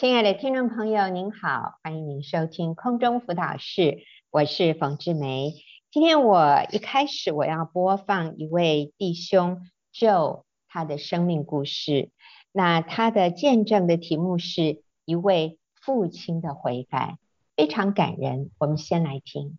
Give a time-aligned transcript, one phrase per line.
[0.00, 3.98] 亲爱的听众朋友，您好，欢迎您收听空中辅导室，
[4.30, 5.52] 我是冯志梅。
[5.90, 9.60] 今天我一开始我要播放一位弟兄
[9.92, 12.12] Joe 他的生命故事，
[12.50, 17.18] 那他的见证的题目是一位父亲的悔改，
[17.54, 18.50] 非常感人。
[18.56, 19.58] 我们先来听。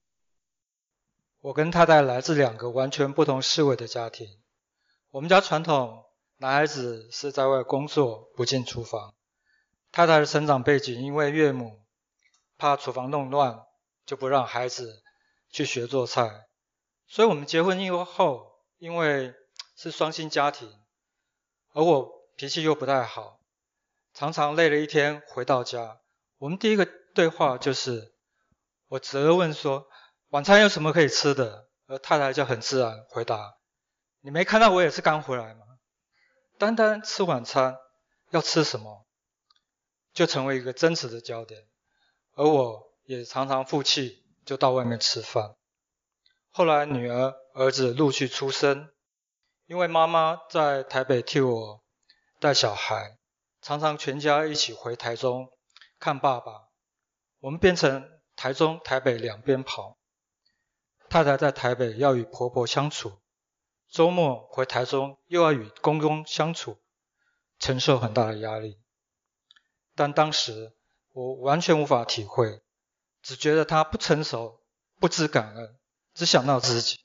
[1.42, 4.28] 我跟太太来自两个完全不同思维的家庭，
[5.12, 6.05] 我们家传统，
[6.38, 9.14] 男孩子是在外工作，不进厨房。
[9.92, 11.82] 太太的成长背景，因为岳母
[12.57, 13.65] 怕厨房弄乱，
[14.06, 15.04] 就不让孩子
[15.50, 16.48] 去学做菜。
[17.07, 19.34] 所以我们结婚以后，因为
[19.75, 20.71] 是双薪家庭，
[21.74, 23.42] 而我脾气又不太好，
[24.14, 26.00] 常常累了一天回到家，
[26.37, 28.14] 我们第一个对话就是
[28.87, 29.87] 我责问说
[30.29, 33.58] ：“晚餐有什么可以吃的？”而太太就很自然回答
[34.23, 35.66] ：“你没看到我也是刚回来吗？
[36.58, 37.76] 单单吃晚餐
[38.30, 39.06] 要吃什么？”
[40.14, 41.66] 就成为一个真实的焦点，
[42.36, 45.56] 而我也常常负气，就到外面吃饭。
[46.50, 48.89] 后来女儿、儿子陆续出生，
[49.67, 51.82] 因为妈妈在台北替我
[52.39, 53.17] 带小孩，
[53.62, 55.50] 常常全家一起回台中
[55.98, 56.67] 看爸爸，
[57.39, 59.98] 我们变成台中、台北两边跑。
[61.09, 63.20] 太太在台北要与婆婆相处，
[63.89, 66.78] 周末回台中又要与公公相处，
[67.59, 68.81] 承受很大的压力。
[69.95, 70.73] 但当时
[71.11, 72.61] 我完全无法体会，
[73.22, 74.61] 只觉得他不成熟、
[75.00, 75.80] 不知感恩，
[76.14, 77.00] 只想到自己。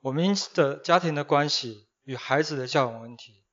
[0.00, 3.44] 我们因的家庭的关系与孩子的教养问题，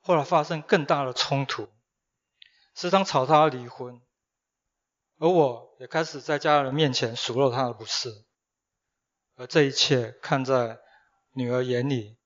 [0.00, 1.68] 后来发生更大的冲突，
[2.74, 4.00] 时常吵他离婚，
[5.18, 8.24] 而我也开始在家人面前数落他的不是，
[9.36, 10.80] 而这一切看在
[11.32, 12.16] 女儿眼里，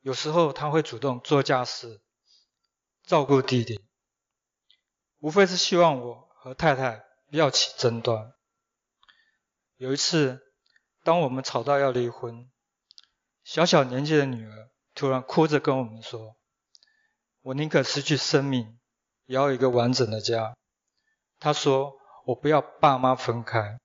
[0.00, 2.00] 有时候他会主动做家事。
[3.06, 3.84] 照顾弟弟，
[5.18, 8.32] 无非是希望我和太太不要起争端。
[9.76, 10.40] 有一次，
[11.02, 12.50] 当我们吵到要离婚，
[13.42, 16.36] 小小年纪的女儿突然哭着跟我们说
[17.42, 18.78] ：“我宁可失去生命，
[19.26, 20.56] 也要一个完整的家。”
[21.38, 23.78] 她说：“我不要爸妈分开。”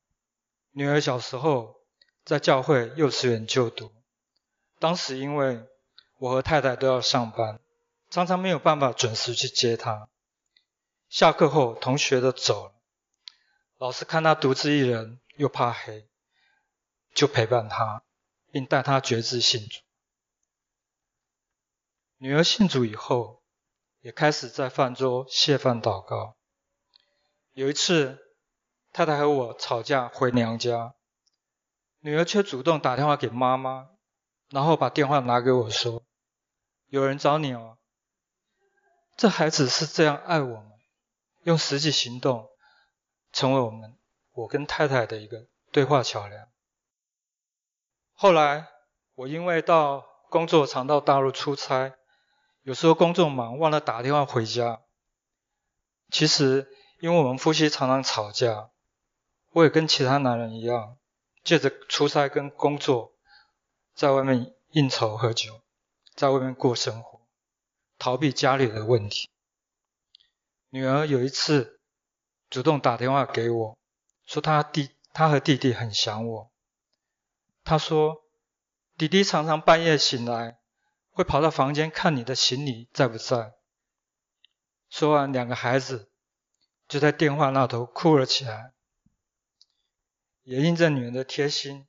[0.72, 1.76] 女儿小时候
[2.24, 3.92] 在教会幼稚园就读，
[4.80, 5.68] 当时因为
[6.20, 7.60] 我和太太都要上班。
[8.10, 10.10] 常常没有办法准时去接他。
[11.10, 12.74] 下课后，同学都走了，
[13.78, 16.08] 老师看他独自一人，又怕黑，
[17.14, 18.04] 就陪伴他，
[18.52, 19.80] 并带他决志信主。
[22.18, 23.44] 女儿信主以后，
[24.02, 26.36] 也开始在饭桌谢饭祷告。
[27.54, 28.36] 有一次，
[28.92, 30.96] 太太和我吵架回娘家，
[32.00, 33.90] 女儿却主动打电话给妈妈，
[34.50, 36.04] 然后把电话拿给我说
[36.90, 37.78] ：“有人找你哦。”
[39.20, 40.72] 这孩子是这样爱我们，
[41.44, 42.48] 用实际行动
[43.34, 43.98] 成为我们
[44.32, 46.48] 我跟太太的一个对话桥梁。
[48.14, 48.70] 后来
[49.16, 51.96] 我因为到工作常到大陆出差，
[52.62, 54.80] 有时候工作忙忘了打电话回家。
[56.10, 58.70] 其实因为我们夫妻常常吵架，
[59.52, 60.96] 我也跟其他男人一样，
[61.44, 63.12] 借着出差跟工作，
[63.94, 65.60] 在外面应酬喝酒，
[66.16, 67.19] 在外面过生活。
[68.00, 69.30] 逃避家里的问题。
[70.70, 71.80] 女儿有一次
[72.50, 73.78] 主动打电话给我，
[74.26, 76.52] 说她弟她和弟弟很想我。
[77.64, 78.24] 她说
[78.98, 80.58] 弟弟常常半夜醒来，
[81.12, 83.54] 会跑到房间看你的行李在不在。
[84.90, 86.10] 说完，两个孩子
[86.88, 88.74] 就在电话那头哭了起来。
[90.44, 91.86] 也因着女儿的贴心，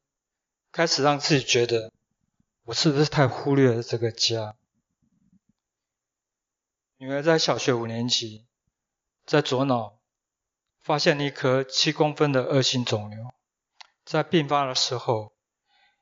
[0.73, 1.93] 开始让自己觉得
[2.65, 4.57] 我是不是太忽略了这个家。
[7.03, 8.47] 女儿在小学五年级，
[9.25, 10.03] 在左脑
[10.83, 13.33] 发现了一颗七公分的恶性肿瘤，
[14.05, 15.33] 在病发的时候，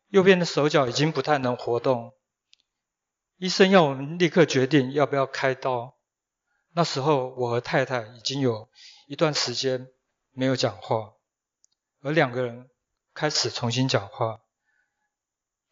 [0.09, 2.15] 右边的手脚已经不太能活动。
[3.37, 5.97] 医生要我们立刻决定要不要开刀。
[6.73, 8.69] 那时候我和太太已经有
[9.07, 9.87] 一段时间
[10.33, 11.13] 没有讲话，
[12.01, 12.69] 而两个人
[13.15, 14.41] 开始重新讲话，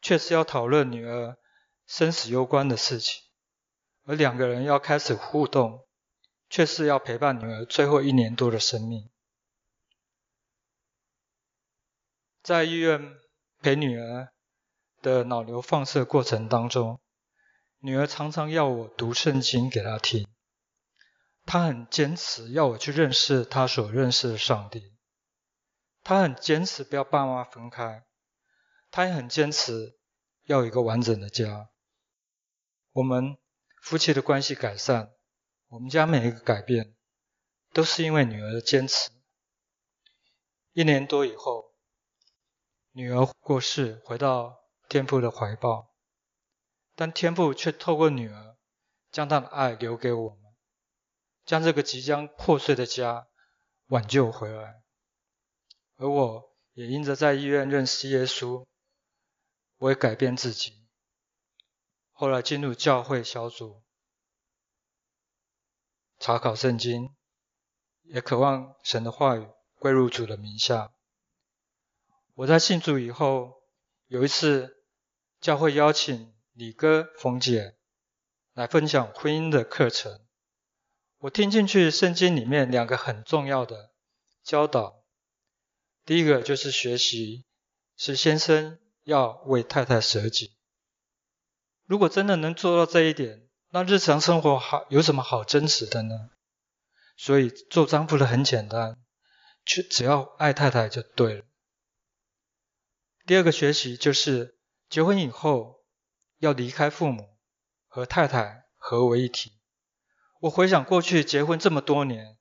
[0.00, 1.37] 却是要讨论女儿
[1.84, 3.25] 生死攸关的事情。
[4.08, 5.85] 而两个人要开始互动，
[6.49, 9.11] 却是要陪伴女儿最后一年多的生命。
[12.41, 13.17] 在医院
[13.61, 14.32] 陪女儿
[15.03, 17.00] 的脑瘤放射过程当中，
[17.81, 20.29] 女儿常常要我读圣经给她听，
[21.44, 24.97] 她很坚持要我去认识她所认识的上帝，
[26.05, 28.05] 她很坚持不要爸妈分开，
[28.93, 29.99] 她也很坚持
[30.44, 31.70] 要有一个完整的家。
[32.93, 33.37] 我们。
[33.87, 35.15] 夫妻的关系改善，
[35.69, 36.97] 我们家每一个改变，
[37.73, 39.12] 都是因为女儿的坚持。
[40.73, 41.73] 一年多以后，
[42.91, 45.94] 女儿过世，回到天父的怀抱，
[46.97, 48.56] 但天父却透过女儿，
[49.12, 50.53] 将他的爱留给我们，
[51.44, 53.29] 将这个即将破碎的家
[53.87, 54.82] 挽救回来。
[55.94, 58.67] 而我也因着在医院认识耶稣，
[59.77, 60.86] 我也改变自己，
[62.19, 63.83] 后来进入教会小组。
[66.19, 67.15] 查考圣经，
[68.05, 69.47] 也渴望神的话语
[69.79, 70.95] 归入主的名下。
[72.33, 73.53] 我在信主以后，
[74.07, 74.83] 有一次
[75.43, 77.77] 教会邀请李哥、冯姐
[78.55, 80.27] 来分享婚姻的课程，
[81.19, 83.93] 我听进去圣经里面两个很重要的
[84.43, 85.05] 教导。
[86.07, 87.45] 第一个就是学习，
[87.95, 90.56] 是先生要为太太舍己。
[91.87, 96.31] 如果真的能做到这一点，那日常生活好有什么好争执的呢？
[97.17, 98.99] 所以做丈夫的很简单，
[99.65, 101.44] 去只要爱太太就对了。
[103.25, 105.85] 第二个学习就是结婚以后
[106.38, 107.37] 要离开父母，
[107.87, 109.53] 和太太合为一体。
[110.41, 112.37] 我回想过去结婚这么多年，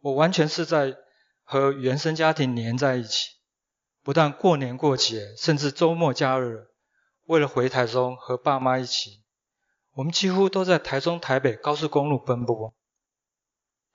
[0.00, 0.96] 我完全是在
[1.42, 3.30] 和原生家庭黏在一起，
[4.02, 6.68] 不但过年过节，甚至周末假日，
[7.26, 9.22] 为了回台中和爸妈一起。
[9.92, 12.74] 我们几乎都在台中、台北高速公路奔波。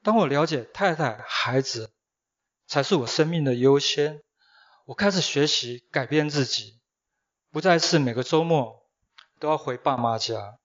[0.01, 1.93] 当我了解太太、孩子
[2.65, 4.23] 才是我生命的优先，
[4.85, 6.79] 我开始学习改变自己，
[7.51, 8.87] 不再是每个周末
[9.39, 10.57] 都要回爸妈家。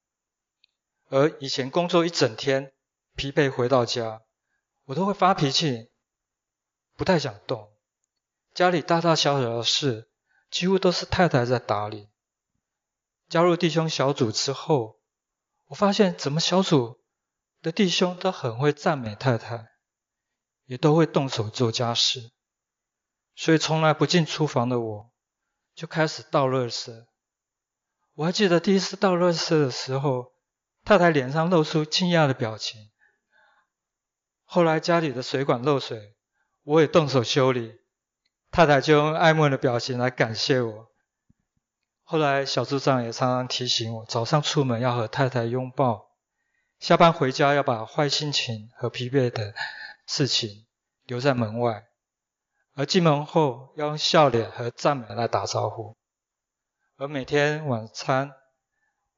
[1.10, 2.72] 而以前工作一整天，
[3.14, 4.22] 疲惫回到家，
[4.86, 5.90] 我都会发脾气，
[6.96, 7.70] 不太想动。
[8.54, 10.08] 家里大大小小的事，
[10.50, 12.08] 几乎都是太太在打理。
[13.36, 14.98] 加入弟兄小组之后，
[15.66, 17.00] 我发现，怎么小组
[17.60, 19.72] 的弟兄都很会赞美太太，
[20.64, 22.30] 也都会动手做家事，
[23.34, 25.12] 所以从来不进厨房的我，
[25.74, 27.04] 就开始倒垃圾。
[28.14, 30.32] 我还记得第一次倒垃圾的时候，
[30.82, 32.88] 太太脸上露出惊讶的表情。
[34.44, 36.16] 后来家里的水管漏水，
[36.62, 37.74] 我也动手修理，
[38.50, 40.90] 太太就用爱慕的表情来感谢我。
[42.08, 46.12] 后来小组长也常常提醒我，早上出门要和太太拥抱，
[46.78, 49.52] 下班回家要把坏心情和疲惫的
[50.06, 50.68] 事情
[51.02, 51.82] 留在门外，
[52.74, 55.96] 而进门后要用笑脸和赞美来打招呼。
[56.96, 58.30] 而每天晚餐，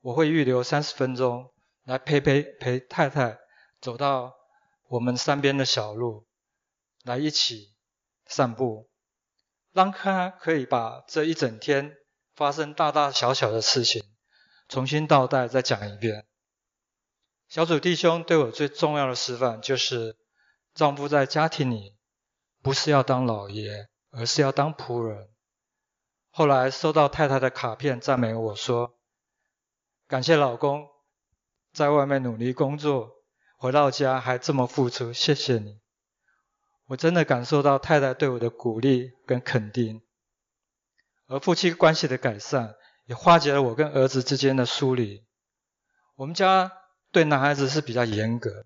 [0.01, 1.53] 我会预留三十分钟
[1.85, 3.37] 来陪陪陪太太
[3.83, 4.33] 走到
[4.89, 6.27] 我们山边的小路，
[7.05, 7.75] 来一起
[8.25, 8.89] 散步，
[9.75, 11.95] 让她可以把这一整天。
[12.39, 14.01] 发生大大小小的事情，
[14.69, 16.25] 重新倒带再讲一遍。
[17.49, 20.17] 小组弟兄对我最重要的示范就是，
[20.73, 21.97] 丈夫在家庭里
[22.63, 25.31] 不是要当老爷，而是要当仆人。
[26.31, 28.95] 后来收到太太的卡片赞美我说，
[30.07, 30.87] 感谢老公
[31.73, 33.11] 在外面努力工作，
[33.57, 35.81] 回到家还这么付出，谢谢你。
[36.87, 40.03] 我真的感受到太太对我的鼓励跟肯定。
[41.29, 45.25] 而夫妻关系的改善，也化解了我跟儿子之间的疏离。
[46.17, 46.73] 我们家
[47.13, 48.65] 对男孩子是比较严格，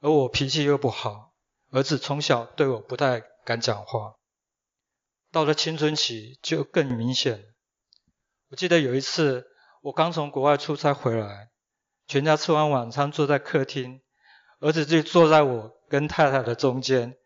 [0.00, 1.32] 而我脾气又不好，
[1.70, 4.14] 儿子从小对我不太敢讲话。
[5.32, 7.44] 到了青春期就更明显。
[8.50, 9.46] 我记得有一次，
[9.80, 11.50] 我刚从国外出差回来，
[12.06, 14.02] 全家吃完晚餐坐在客厅，
[14.58, 17.16] 儿子就坐在我跟太太的中间。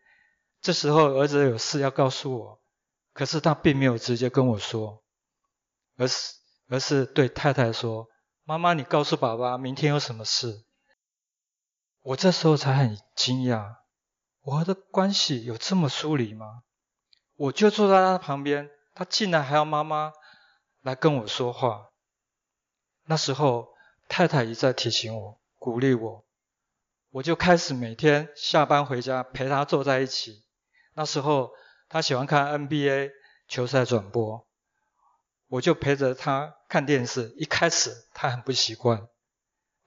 [0.61, 2.61] 这时候儿子有事要告诉我。
[3.15, 5.01] 可是他并没有直接跟我说，
[5.95, 6.33] 而是
[6.67, 8.09] 而是对太太说
[8.43, 10.65] ：“妈妈，你告诉爸爸明天有什么事。”
[12.03, 13.77] 我这时候才很惊讶，
[14.41, 16.63] 我和他关系有这么疏离吗？
[17.37, 20.11] 我就坐在他旁边，他竟然还要妈妈
[20.81, 21.91] 来跟我说话。
[23.05, 23.69] 那时候
[24.09, 26.25] 太太一再提醒我、鼓励我，
[27.11, 30.43] 我就开始每天下班回家陪他坐在一起。
[30.95, 31.51] 那时候。
[31.87, 33.11] 他喜欢看 NBA
[33.47, 34.47] 球赛转播，
[35.47, 37.33] 我就陪着他看电视。
[37.37, 39.07] 一开始他很不习惯，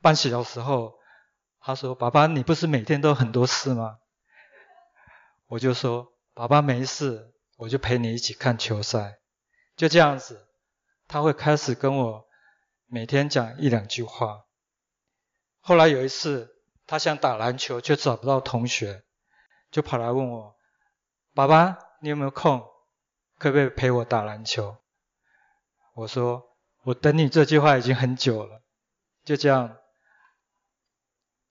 [0.01, 0.95] 半小时后，
[1.61, 3.99] 他说：“爸爸，你不是每天都很多事吗？”
[5.49, 9.19] 我就说：“爸爸没事，我就陪你一起看球赛。”
[9.77, 10.47] 就这样子，
[11.09, 12.27] 他会开始跟我
[12.87, 14.45] 每天讲一两句话。
[15.61, 19.03] 后来有一次，他想打篮球，却找不到同学，
[19.71, 20.57] 就跑来问我
[21.35, 22.65] ：“爸爸。”你有没有空？
[23.39, 24.77] 可不可以陪我打篮球？
[25.95, 28.63] 我说，我等你这句话已经很久了。
[29.25, 29.77] 就这样，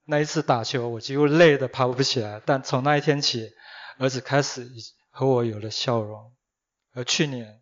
[0.06, 2.42] 那一次打球，我几乎累得爬不起来。
[2.46, 3.52] 但从那一天起，
[4.00, 4.70] 儿子开始
[5.10, 6.34] 和我有了笑容。
[6.94, 7.62] 而去年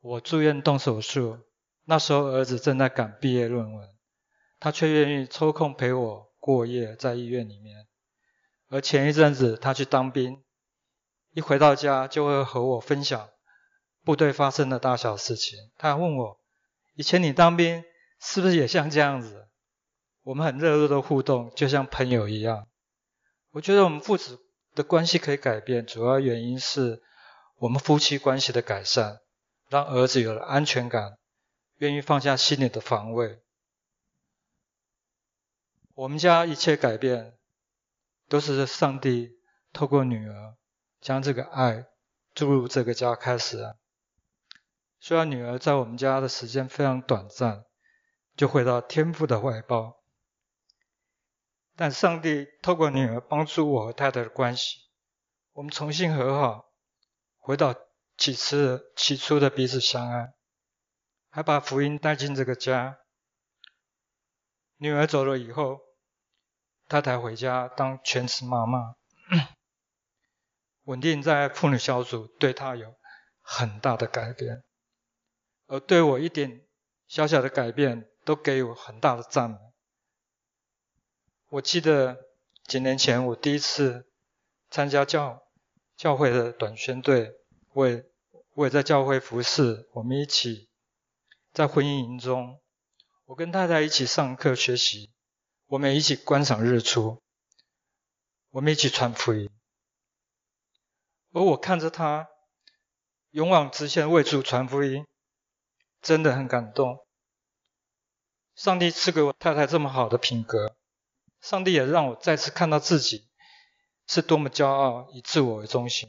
[0.00, 1.38] 我住院动手术，
[1.84, 3.88] 那时候儿子正在赶毕业论文，
[4.60, 7.86] 他却愿意抽空陪我过夜在医院里面。
[8.68, 10.42] 而前一阵子他去当兵，
[11.32, 13.28] 一回到家就会和我分享
[14.04, 15.58] 部队发生的大小事情。
[15.76, 16.40] 他还问我，
[16.94, 17.84] 以前你当兵
[18.20, 19.48] 是不是也像这样子？
[20.22, 22.68] 我们很热络的互动，就像朋友一样。
[23.50, 24.38] 我觉得我们父子
[24.74, 27.02] 的关系可以改变，主要原因是
[27.56, 29.20] 我们夫妻关系的改善，
[29.68, 31.18] 让儿子有了安全感，
[31.78, 33.42] 愿意放下心里的防卫。
[35.94, 37.36] 我们家一切改变，
[38.28, 39.32] 都是上帝
[39.72, 40.56] 透过女儿
[41.02, 41.88] 将这个爱
[42.32, 43.74] 注入这个家开始。
[45.00, 47.64] 虽然女儿在我们家的时间非常短暂，
[48.36, 50.00] 就回到天父的怀抱。
[51.74, 54.76] 但上帝透过女儿帮助我和太太的关系，
[55.52, 56.66] 我们重新和好，
[57.36, 57.74] 回到
[58.16, 60.34] 起初起初的彼此相爱，
[61.30, 62.98] 还把福音带进这个家。
[64.76, 65.80] 女儿走了以后，
[66.88, 68.94] 太太回家当全职妈妈，
[70.84, 72.94] 稳定在妇女小组，对她有
[73.40, 74.62] 很大的改变，
[75.66, 76.62] 而对我一点
[77.06, 79.56] 小小的改变，都给我很大的赞美。
[81.48, 82.16] 我记得
[82.64, 84.06] 几年前我第一次
[84.70, 85.42] 参加教
[85.96, 87.32] 教会的短宣队，
[87.74, 88.04] 我也
[88.54, 89.88] 我也在教会服侍。
[89.92, 90.68] 我们一起
[91.52, 92.60] 在婚姻营中，
[93.26, 95.12] 我跟太太一起上课学习，
[95.66, 97.22] 我们一起观赏日出，
[98.50, 99.50] 我们一起传福音。
[101.32, 102.28] 而我看着他
[103.30, 105.06] 勇往直前为主传福音，
[106.00, 106.98] 真的很感动。
[108.54, 110.76] 上帝赐给我太太这么好的品格。
[111.40, 113.28] 上帝也让我再次看到自己
[114.06, 116.08] 是多么骄傲，以自我为中心。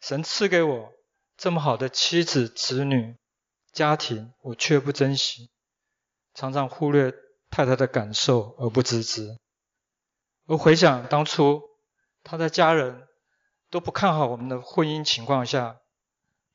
[0.00, 0.92] 神赐给我
[1.36, 3.16] 这么好的妻子、子女、
[3.72, 5.50] 家庭，我却不珍惜，
[6.32, 7.12] 常常忽略
[7.50, 9.36] 太太的感受而不自知。
[10.46, 11.62] 而回想当初，
[12.24, 13.06] 他的家人
[13.70, 15.80] 都不看好我们的婚姻情况下，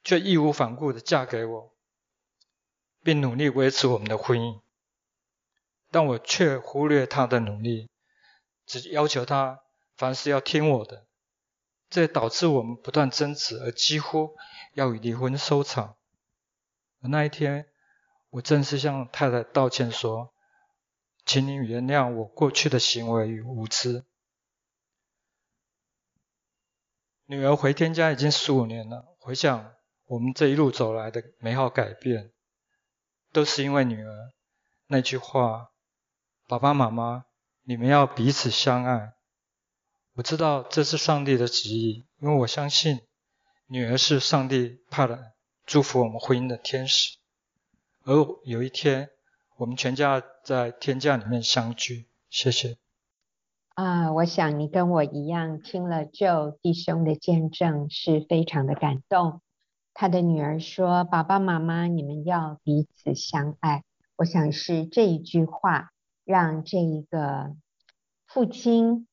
[0.03, 1.73] 却义无反顾地嫁给我，
[3.01, 4.61] 并努力维持我们的婚姻。
[5.89, 7.89] 但我却忽略他的努力，
[8.65, 9.61] 只要求他
[9.95, 11.05] 凡事要听我的，
[11.89, 14.35] 这导致我们不断争执，而几乎
[14.73, 15.95] 要以离婚收场。
[17.01, 17.69] 而那一天，
[18.31, 20.33] 我正式向太太道歉说
[21.25, 24.03] ：“请你原谅我过去的行为与无知。”
[27.27, 29.73] 女儿回天家已经十五年了，回想
[30.05, 32.31] 我们这一路走来的美好改变，
[33.31, 34.31] 都是因为女儿
[34.87, 35.71] 那句话。
[36.47, 37.25] 爸爸妈妈，
[37.63, 39.13] 你们要彼此相爱。
[40.13, 43.01] 我知道这是上帝的旨意，因为我相信
[43.65, 45.33] 女儿是上帝派来
[45.65, 47.17] 祝福我们婚姻的天使。
[48.03, 48.13] 而
[48.43, 49.09] 有一天，
[49.57, 52.07] 我们全家在天家里面相聚。
[52.29, 52.77] 谢谢。
[53.75, 59.41] 啊，我想你跟我一样，听了 Joe 弟兄的见证，是非常的感动。
[59.93, 63.83] 他的女儿说：“爸爸妈妈，你们要彼此相爱。”
[64.17, 65.91] 我想是这一句话。
[66.27, 67.53] 让这一个
[68.25, 69.05] 父亲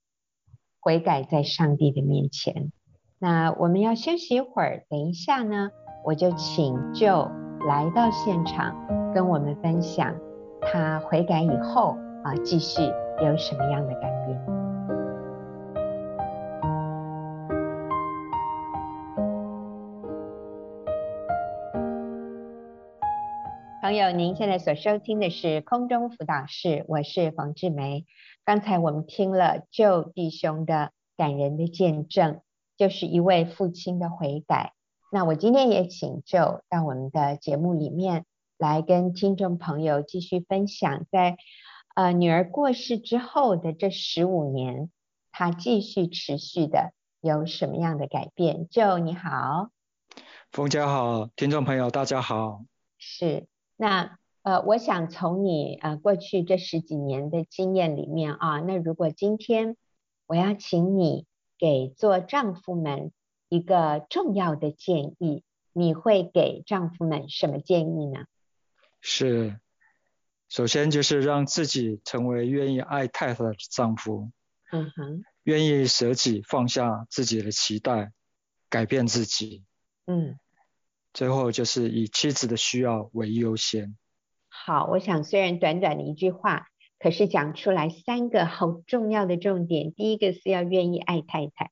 [0.80, 2.72] 悔改在上帝的面前。
[3.18, 5.68] 那我们要休息一会儿，等一下呢，
[6.06, 7.30] 我就请 Joe
[7.66, 10.16] 来到现场，跟我们分享
[10.62, 12.80] 他悔改以后啊，继续
[13.20, 14.38] 有什么样的改变。
[23.82, 28.06] 朋友，您现在所收听的是空中辅导室，我是冯志梅。
[28.44, 32.40] 刚才我们听了旧弟兄的感人的见证，
[32.78, 34.72] 就是一位父亲的悔改。
[35.12, 38.24] 那我今天也请 Joe 到我们的节目里面
[38.56, 41.36] 来跟听众朋友继续分享，在
[41.94, 44.90] 呃女儿过世之后的这十五年，
[45.30, 49.70] 她继续持续的有什么样的改变？Joe 你好，
[50.50, 52.64] 冯家好，听众朋友大家好，
[52.98, 53.46] 是。
[53.76, 59.76] 那呃，我想从你呃过去这十几年的经验里面啊，那如果今天
[60.26, 61.26] 我要请你
[61.58, 63.12] 给做丈夫们
[63.48, 68.24] 一个重要的建议，你会给丈夫们什么建议呢？
[69.00, 69.60] 是，
[70.52, 74.30] 首先就是让自己成为愿意爱太太的丈夫，
[74.70, 78.12] 嗯哼，愿意舍己放下自己的期待，
[78.68, 79.64] 改变自己，
[80.06, 80.36] 嗯。
[81.14, 83.96] 最后就是以妻子的需要为优先。
[84.50, 86.66] 好，我想虽然短短的一句话，
[86.98, 91.68] 可是讲出来三个好重要的重点：第一个是要愿意爱太太；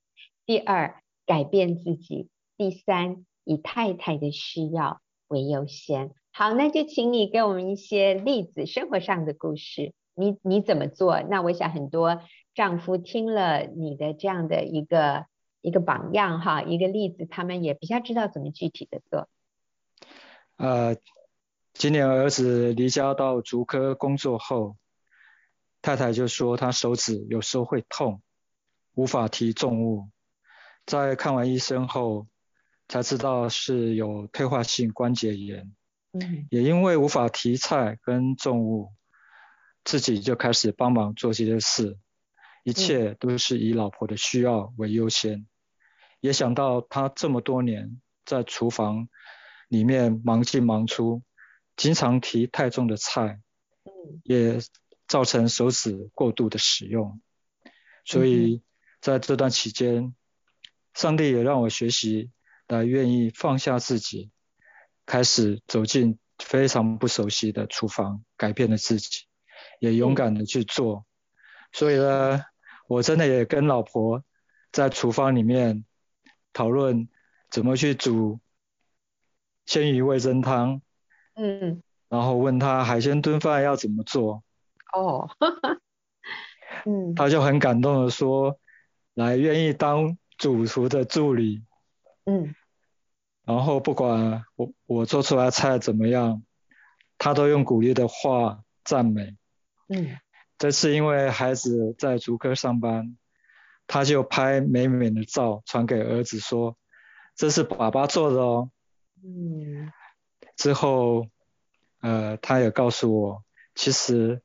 [0.47, 6.15] 第二，改变自己；第三，以太太的需要为优先。
[6.33, 9.93] 好，那就请你给我们一些例子，生活上的故事。
[10.15, 11.23] 你你怎么做？
[11.23, 12.23] 那我想很多
[12.55, 15.27] 丈夫听了你的这样的一个
[15.61, 19.29] 一个榜样哈，一个例子，他们也比较知道怎么具体的做。
[20.57, 20.97] 呃，
[21.73, 24.77] 今年儿子离家到竹科工作后，
[25.83, 28.21] 太太就说她手指有时候会痛，
[28.95, 30.09] 无法提重物。
[30.87, 32.27] 在看完医生后，
[32.89, 35.73] 才知道是有退化性关节炎。
[36.13, 38.93] 嗯，也因为无法提菜跟重物。
[39.83, 41.99] 自己就开始帮忙做这些事，
[42.65, 45.39] 一切都是以老婆的需要为优先。
[45.39, 45.47] 嗯、
[46.21, 49.09] 也想到他这么多年在厨房
[49.69, 51.23] 里面忙进忙出，
[51.77, 53.41] 经常提太重的菜，
[53.85, 54.59] 嗯、也
[55.09, 57.19] 造成手指过度的使用。
[58.05, 58.63] 所以
[59.01, 60.15] 在这段期间，嗯、
[60.93, 62.31] 上帝也让我学习
[62.69, 64.31] 来愿意放下自己，
[65.11, 69.27] 开始走进非常不熟悉的厨房，改变了自己。
[69.81, 71.05] 也勇敢的去做，
[71.73, 72.45] 所以呢，
[72.87, 74.23] 我真的也跟老婆
[74.71, 75.85] 在厨房里面
[76.53, 77.09] 讨论
[77.51, 78.39] 怎么去煮
[79.67, 80.81] 鲜鱼味噌汤，
[81.35, 84.45] 嗯，然后问他海鲜炖饭要怎么做，
[84.93, 85.29] 哦，
[86.87, 88.61] 嗯，他就很感动的说，
[89.15, 91.65] 来愿意当主厨的助理，
[92.27, 92.55] 嗯，
[93.45, 96.43] 然后不管我我做出来菜怎么样，
[97.19, 99.37] 他都用鼓励的话赞美。
[99.89, 100.19] 嗯，
[100.59, 103.17] 这次因为孩子在竹科上班，
[103.87, 106.77] 他就拍美美的照传给儿子说
[107.35, 108.71] ：“这是爸爸做的哦。”
[109.25, 109.91] 嗯，
[110.57, 111.27] 之后，
[112.01, 113.45] 呃，他也告诉我，
[113.75, 114.43] 其实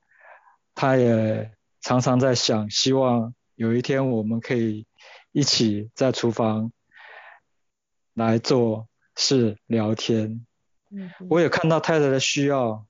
[0.73, 4.87] 他也常常在想，希望有一天我们可以
[5.31, 6.71] 一起在厨房
[8.15, 10.43] 来做事聊天。
[10.89, 12.87] 嗯，我也看到太太的需要，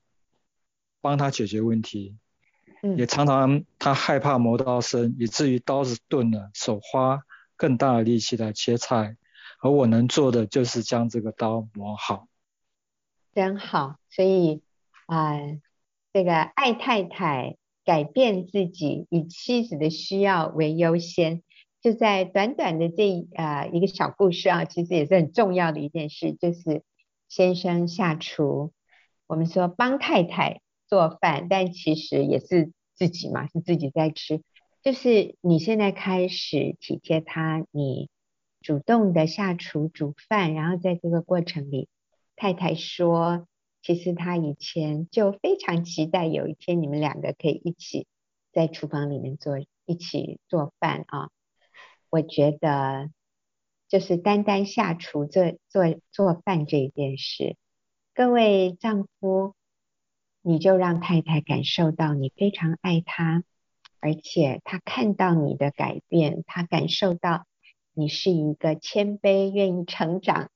[1.02, 2.16] 帮他解决问题。
[2.82, 7.22] 嗯也常常他害怕磨刀声，以至于刀子钝了，手花
[7.56, 9.16] 更大的力气来切菜，
[9.60, 12.28] 而我能做的就是将这个刀磨好。
[13.34, 14.62] 真好，所以
[15.06, 15.60] 啊、呃，
[16.12, 21.42] 这个爱太太，改变自己，以妻子的需要为优先，
[21.86, 26.82] 就在短短的这啊、一个小故事啊，其实也是很重要的一件事，就是
[27.28, 28.72] 先生下厨，
[29.28, 32.72] 我们说帮太太做饭，但其实也是。
[32.98, 34.40] 自己嘛，是自己在吃，
[34.82, 38.08] 就是你现在开始体贴他，你
[38.62, 41.90] 主动的下厨煮饭，然后在这个过程里，
[42.36, 43.46] 太太说，
[43.82, 48.06] 其实他以前就非常期待有一天你们两个可以一起
[48.50, 51.28] 在厨房里面做，一起做饭啊。
[52.16, 53.10] 我觉得
[53.88, 57.56] 就是单单下厨做做做饭这一件事，
[58.14, 59.54] 各位丈夫。
[60.40, 63.42] 你就让太太感受到你非常爱她，
[63.98, 67.46] 而且她看到你的改变，她感受到
[67.92, 70.50] 你是一个谦卑、愿意成长、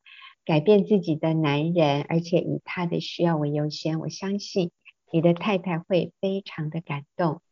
[0.44, 3.98] 改变自己的男人，而且以他的需要为优先。
[3.98, 4.70] 我相信
[5.12, 7.42] 你的太太会非常的感动。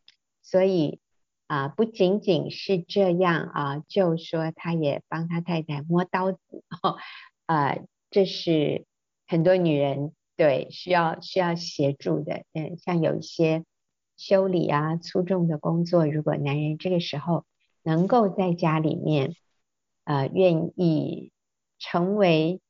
[0.41, 1.01] 所以
[1.49, 6.39] 啊，不仅仅是这样啊，就说他也帮他太太磨刀子，
[7.47, 7.77] 啊，
[8.11, 8.87] 这是
[9.27, 10.13] 很多女人。
[10.37, 13.65] 对，需要需要协助的，嗯，像有一些
[14.17, 17.45] 修理啊、粗重的工作，如果男人这个时候
[17.83, 19.35] 能够在家里面，
[20.05, 21.33] 呃，愿意
[21.81, 22.61] 成为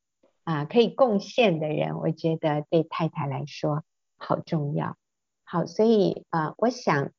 [0.43, 3.83] 啊、可以贡献的人，我觉得对太太来说
[4.17, 4.97] 好重要。
[5.43, 7.11] 好，所以啊、我想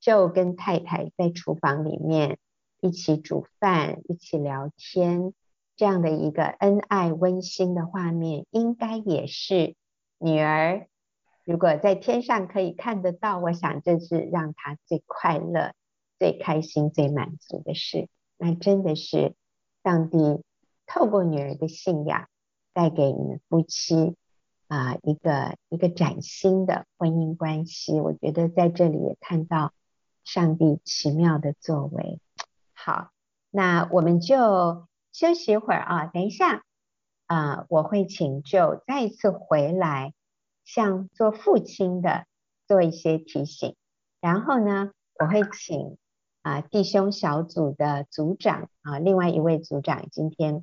[0.00, 2.38] 就跟太太在厨房里面
[2.80, 5.32] 一起煮饭，一起聊天，
[5.76, 9.74] 这样的一个恩爱温馨的画面，应该也是。
[10.18, 10.88] 女儿
[11.44, 15.72] 如果在天上可以看得到，我想这是让她最快乐、
[16.18, 18.08] 最开心、最满足的事。
[18.36, 19.34] 那真的是
[19.82, 20.42] 上帝
[20.86, 22.28] 透过女儿的信仰，
[22.72, 24.14] 带给你们夫妻
[24.68, 28.00] 啊、一个一个崭新的婚姻关系。
[28.00, 29.72] 我觉得在这里也看到
[30.28, 32.20] 上帝奇妙的作为。
[32.74, 33.12] 好，
[33.48, 36.64] 那我们就休息一会儿啊，等一下。
[37.24, 40.12] 啊、我会请就再一次回来，
[40.64, 42.26] 向做父亲的
[42.66, 43.74] 做一些提醒。
[44.20, 45.96] 然后呢，我会请
[46.42, 50.62] 啊、弟兄小组的组长啊、另外一位组长，今天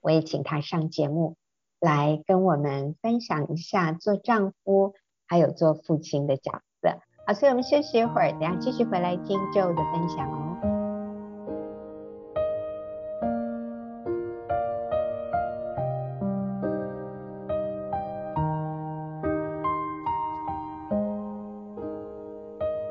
[0.00, 1.36] 我也请他上节目
[1.78, 4.94] 来跟我们分享一下做丈夫
[5.26, 7.00] 还有做父亲的角色。
[7.28, 10.44] 好，所以我们休息一会儿，等下继续回来听 Joe 的分享哦。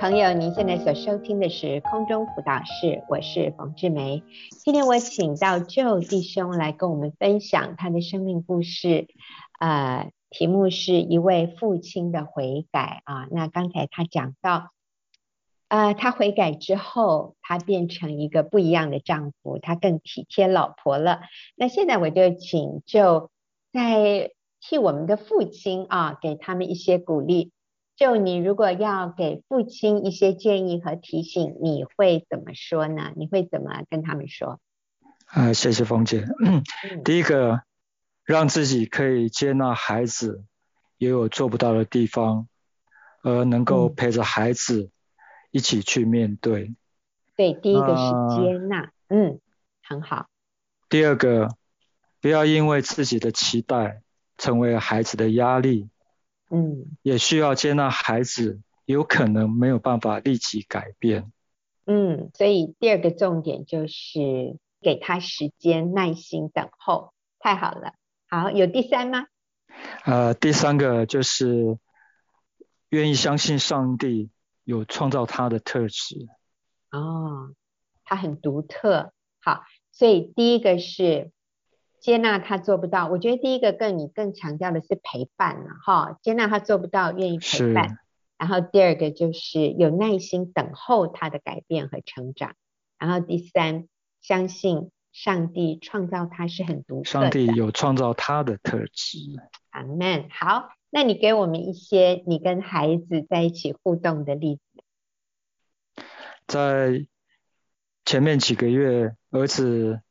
[0.02, 4.22] 朋友，您现在所收听的是空中辅导室，我是冯志梅。
[4.66, 9.08] 今天我请到 Joe 弟兄来跟我们分享他的生命故事，
[9.60, 13.28] 呃，题目是一位父亲的悔改啊。
[13.32, 14.72] 那刚才他讲到，
[15.68, 21.22] 呃，他悔改之后，他变成一个不一样的丈夫，他更体贴老婆了。
[21.56, 23.30] 那现在我就请 Joe
[23.72, 27.52] 再替我们的父亲啊，给他们一些鼓励。
[27.96, 33.14] 就你如果要给父亲一些建议和提醒，你会怎么说呢？
[33.16, 34.60] 你会怎么跟他们说？
[35.28, 36.26] 啊，谢谢冯姐。
[36.46, 36.62] 嗯，
[37.04, 37.62] 第一个，
[38.26, 40.44] 让自己可以接纳孩子
[40.98, 42.48] 也有做不到的地方，
[43.22, 44.90] 而能够陪着孩子
[45.52, 46.64] 一起去面对。
[46.64, 46.78] 嗯、
[47.36, 49.40] 对，第一个是接纳，嗯，
[49.84, 50.26] 很好。
[50.90, 51.56] 第二个，
[52.20, 54.02] 不要因为自己的期待
[54.38, 55.90] 成为孩子的压力。
[56.50, 61.32] 嗯，也需要接纳孩子有可能没有办法立即改变。
[61.86, 67.14] 嗯，所以第二个重点就是给他时间，耐心等候。
[67.40, 67.94] 太好了，
[68.36, 69.28] 好，有第三吗？
[70.04, 71.78] 呃，第三个就是
[72.90, 74.30] 愿意相信上帝
[74.66, 76.28] 有创造他的特质。
[76.92, 77.54] 哦，
[78.04, 79.14] 他很独特。
[79.40, 81.32] 好，所以第一个是。
[82.02, 87.98] 接纳他做不到，我觉得第一个更你更强调的是陪伴了哈，接纳他做不到，愿意陪伴。
[88.38, 92.54] 然后第二个就是有耐心等候他的改变和成长。
[93.00, 93.88] 然后第三，
[94.22, 97.06] 相信上帝创造他是很独特的。
[97.06, 99.18] 上帝有创造他的特质。
[99.70, 100.28] 阿门。
[100.30, 106.04] 好，那你给我们一些你跟孩子在一起互动的例子。
[106.46, 107.08] 在
[108.04, 110.02] 前面几个月，儿子。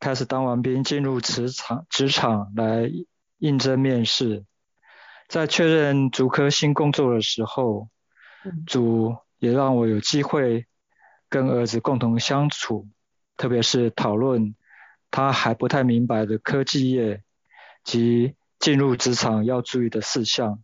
[0.00, 2.90] 开始当完兵，进入职场，职场来
[3.38, 4.44] 应征面试。
[5.28, 7.88] 在确认主科新工作的时候，
[8.66, 10.66] 主也让我有机会
[11.30, 12.86] 跟儿子共同相处，
[13.44, 14.54] 特别是讨论
[15.10, 17.22] 他还不太明白的科技业
[17.84, 20.62] 及进入职场要注意的事项。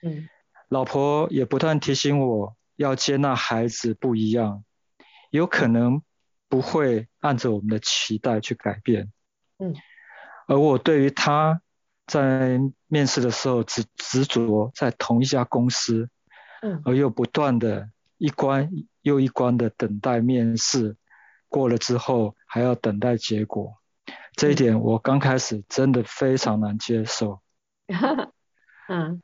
[0.00, 0.30] 嗯，
[0.70, 4.64] 老婆也不断提醒我要接纳孩子不一样，
[5.30, 6.02] 有可能。
[6.48, 9.10] 不会按着我们的期待去改变，
[9.58, 9.74] 嗯，
[10.46, 11.62] 而我对于他
[12.06, 16.10] 在面试的时候只执着在同一家公司，
[16.60, 20.94] 嗯，而又不断的一关又一关的等待面试，
[21.52, 23.76] 过了之后还要等待结果，
[24.36, 27.42] 这一点我刚开始真的非常难接受，
[28.88, 29.22] 嗯，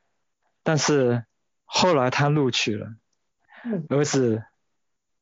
[0.61, 1.25] 但是
[1.65, 2.87] 后来他录取了，
[3.65, 4.43] 嗯，儿子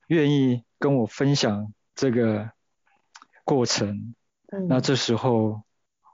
[0.08, 1.74] 愿意跟我分享。
[2.00, 2.52] 这个
[3.44, 4.14] 过程，
[4.52, 5.64] 嗯，那这时候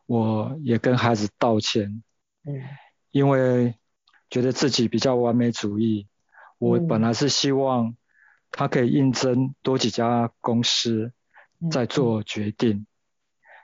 [0.06, 2.02] 我也跟孩子道歉，
[2.46, 2.62] 嗯，
[3.12, 3.76] 因为
[4.30, 6.08] 觉得自己比较完美主义，
[6.58, 7.98] 我本来是希望
[8.56, 11.12] 他可以应征多几家公司，
[11.72, 12.86] 再做决定，嗯，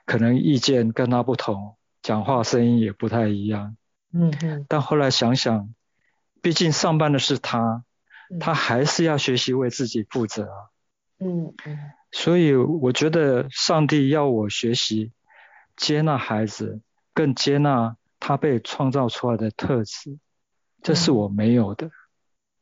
[0.04, 3.76] 可能意见跟他不同，讲话声音也不太一样，
[4.12, 5.72] 嗯嗯，但后来想想，
[6.42, 7.84] 毕竟上班的是他，
[8.40, 10.68] 他还是要学习为自己负责啊，
[11.20, 11.78] 嗯嗯。
[12.10, 15.12] 所以我觉得上帝要我学习
[15.76, 16.80] 接纳孩子，
[17.14, 20.18] 更接纳他被创造出来的特质，
[20.82, 21.92] 这是我没有的。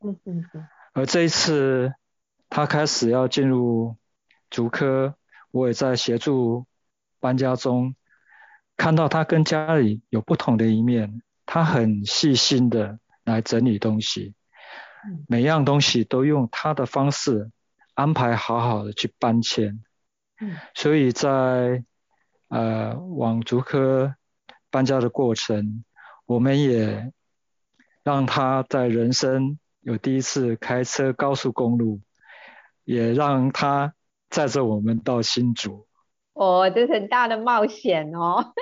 [0.00, 0.68] 嗯嗯嗯。
[0.92, 1.94] 而这一次
[2.48, 3.96] 他开始要进入
[4.50, 5.14] 竹科，
[5.50, 6.66] 我也在协助
[7.20, 7.94] 搬家中，
[8.76, 11.22] 看到他跟家里有不同的一面。
[11.46, 14.34] 他很细心的来整理东西，
[15.26, 17.50] 每样东西都用他的方式。
[17.94, 19.82] 安排好好的去搬迁，
[20.40, 21.82] 嗯，所以在
[22.46, 24.14] 呃往竹科
[24.70, 25.82] 搬家的过程，
[26.24, 27.12] 我们也
[28.04, 32.00] 让他在人生有第一次开车高速公路，
[32.88, 33.92] 也让他
[34.31, 35.87] 载着我们到新竹。
[36.33, 38.55] 哦，这是很大的冒险哦。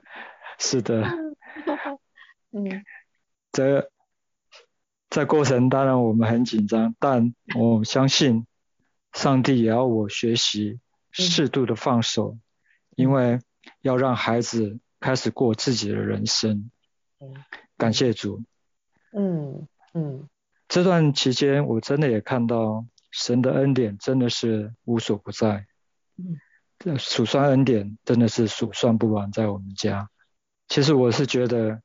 [0.58, 1.02] 是的。
[2.50, 2.82] 嗯。
[3.52, 3.90] 这
[5.10, 8.46] 在过程当然我们很紧张，但我相信。
[9.12, 10.80] 上帝也要我学习
[11.12, 12.40] 适度的放手，嗯，
[12.96, 13.38] 因为
[13.80, 16.68] 要让孩子开始过自己的人生。
[17.20, 17.32] 嗯，
[17.78, 18.42] 感谢主。
[19.12, 20.28] 嗯嗯。
[20.66, 22.84] 这段期间，我真的也看到
[23.16, 25.66] 神的恩典真的是无所不在。
[26.16, 26.98] 嗯。
[26.98, 30.10] 数算恩典真的是数算不完，在我们家。
[30.68, 31.80] 其实我是觉得，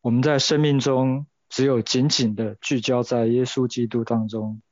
[0.00, 4.62] 我们在生命中只有紧紧的聚焦在耶稣基督当中，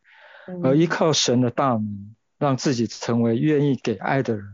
[0.63, 4.47] 而依靠神的大能，让自己成为愿意给爱的人，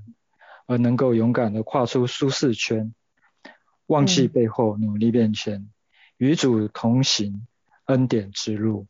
[0.67, 2.93] 而能够勇敢的跨出舒适圈，
[3.87, 5.71] 忘记背后，努力面前，
[6.17, 7.47] 与主同行
[7.85, 8.89] 恩典之路。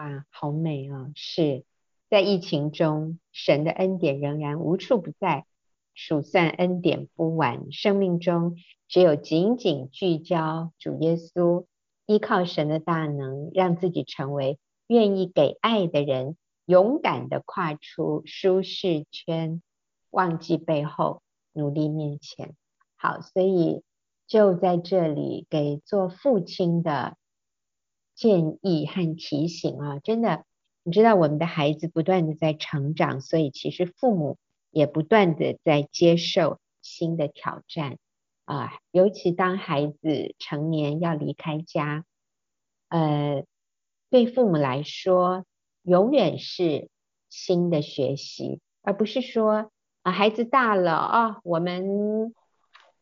[0.00, 1.12] 哇，好美啊！
[1.14, 1.66] 是
[2.08, 5.44] 在疫情中，神的恩典仍然无处不在，
[5.92, 7.70] 数算恩典不完。
[7.70, 8.56] 生命中
[8.88, 11.66] 只有紧紧聚焦主耶稣，
[12.06, 19.60] 依靠神的大能，让自己成为愿意给爱的人，勇敢的跨出舒适圈，
[20.08, 21.20] 忘记背后，
[21.52, 22.54] 努力面前。
[22.96, 23.82] 好，所以
[24.26, 27.18] 就在这里给做父亲的。
[28.20, 30.44] 建议和提醒啊，真的，
[30.82, 34.36] 你知道我们的孩子不断的在成长，所以其实父母
[34.70, 37.96] 也不断的在接受新的挑战
[38.44, 38.72] 啊。
[38.90, 42.04] 尤其当孩子成年要离开家，
[42.90, 43.42] 呃，
[44.10, 45.46] 对父母来说，
[45.80, 46.90] 永远是
[47.30, 49.70] 新的学习，而不是说
[50.02, 52.34] 啊，孩子大了啊，我们，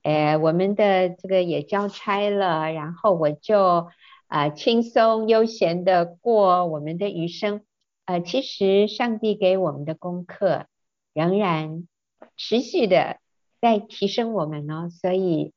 [0.03, 3.89] 呃，我们的这个也交差了，然后我就。
[4.29, 7.65] 啊、轻松悠闲的过我们的余生。
[8.05, 10.67] 呃，其实上帝给我们的功课
[11.13, 11.89] 仍然
[12.37, 13.19] 持续的
[13.61, 14.89] 在提升我们呢。
[14.91, 15.53] 所以，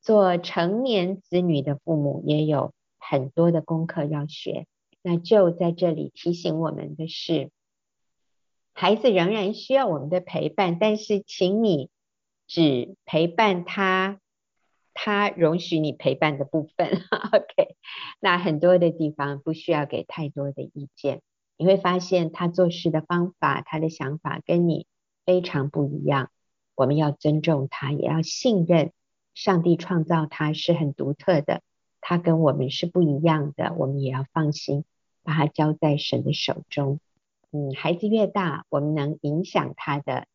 [0.00, 4.66] 做成年子女的父母也有很多的功课要学。
[5.02, 7.50] 那就在这里提醒我们的是，
[8.72, 11.90] 孩子仍然需要我们的陪伴，但是请你
[12.46, 14.20] 只陪伴他。
[14.98, 16.88] 他容许你陪伴的部分，
[17.32, 17.76] OK，
[18.18, 21.20] 那很多的地方不需要给太多的意见。
[21.58, 24.86] 你会发现他做事的方法，他的想法跟你
[25.26, 26.30] 非常不一样。
[26.74, 28.90] 我们要尊重他，也要信任
[29.34, 31.60] 上帝创造他是很独特的，
[32.00, 34.84] 他跟我们是不一样的，我们也要放心
[35.22, 37.00] 把他交在神的手中。
[37.52, 40.26] 嗯，孩子越大，我们能影响他的，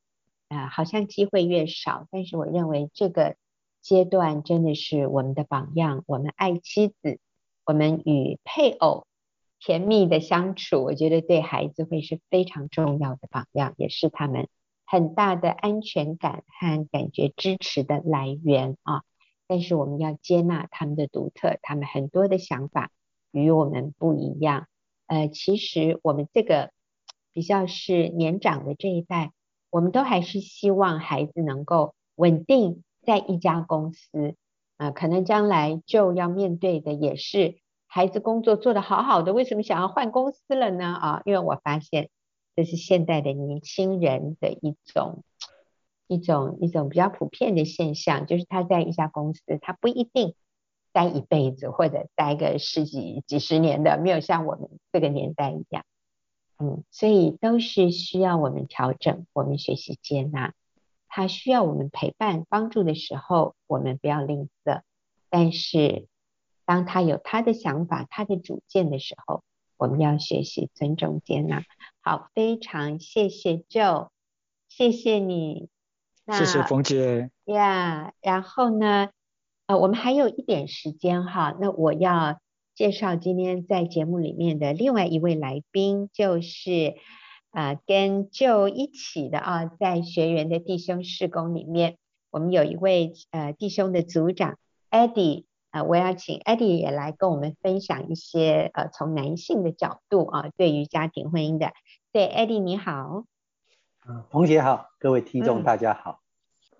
[0.50, 2.08] 呃，好像机会越少。
[2.12, 3.36] 但是我认为这个。
[3.82, 6.04] 阶段真的是我们的榜样。
[6.06, 7.20] 我们爱妻子，
[7.66, 9.06] 我们与配偶
[9.60, 14.48] 甜蜜的相处，我觉得对孩子会是非常重要的榜样，也是他们
[14.86, 19.02] 很大的安全感和感觉支持的来源啊。
[19.48, 22.92] 但是我们要接纳他们的独特，他们很多的想法
[23.32, 24.68] 与我们不一样。
[25.08, 26.72] 呃，其实我们这个
[27.34, 29.32] 比较是年长的这一代，
[29.70, 32.84] 我们都还是希望孩子能够稳定。
[33.04, 34.36] 在一家公司
[34.78, 40.86] 啊、可能将来就要面对的也是孩子工作做得好好的，为什么想要换公司了呢？
[40.86, 42.10] 啊，因为我发现
[42.56, 45.24] 这是现代的年轻人的一种
[46.08, 50.34] 一种一种比较普遍的现象，就是他在一家公司，他不一定
[50.94, 55.84] 待一辈子或者待个十几几十年的，没有像我们这个年代一样，
[56.58, 60.54] 嗯，所以都是需要我们调整，我们学习接纳。
[61.14, 64.80] 他需要我们陪伴帮助的时候，我们不要吝啬。
[65.30, 66.08] 但是，
[66.64, 69.44] 当他有他的想法、他的主见的时候，
[69.76, 71.66] 我们要学习尊重、接纳。
[72.00, 74.08] 好，非常谢谢 Joe，
[74.70, 75.68] 谢谢你。
[76.32, 77.30] 谢谢冯姐。
[77.44, 79.10] 呀，yeah, 然后呢，
[79.68, 82.40] 呃，我们还有一点时间哈，那我要
[82.74, 86.96] 介绍今天在节目里面的另外一位来宾，就是。
[87.52, 91.98] 啊、呃，跟 Joe 一起的啊，在学员的弟兄事工里面，
[92.30, 94.58] 我们有一位呃弟兄的组长
[94.90, 101.74] Eddie 啊、呃，我要请 Eddie 也来跟我们分享一些呃从男性的角度啊，对于家庭婚姻的。
[102.14, 103.26] 对，Eddie 你好。
[104.08, 106.22] 嗯，冯姐好，各位听众大家好。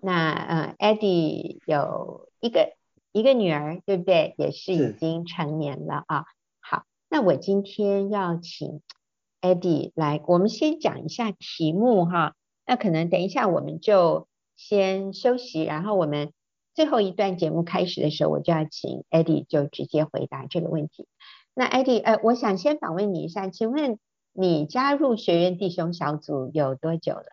[0.00, 2.72] 那呃，Eddie 有一个
[3.12, 4.34] 一个女儿，对不对？
[4.38, 6.24] 也是已经成年了啊。
[6.60, 8.80] 好，那我今天要请。
[9.42, 12.34] Eddie，来，我们先讲一下题目哈。
[12.64, 16.32] 那可能等一下我们就先休息，然后我们
[16.74, 21.08] 最后一段节目开始的时候，我就要请 Eddie 就直接回答这个问题。
[21.54, 23.98] 那 Eddie，呃，我想先访问你一下，请问
[24.32, 27.26] 你加入学院弟兄小组有多久了？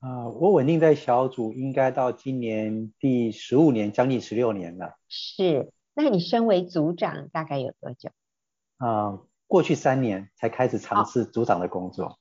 [0.00, 4.94] 啊、呃，我稳定在小组应该到今年第十五年，将近十六年了。
[5.08, 8.08] 是，那你身为组长大概有多久？
[8.78, 9.27] 啊、呃。
[9.48, 12.04] 过去三年才开始尝试组长的工作。
[12.04, 12.16] 哦，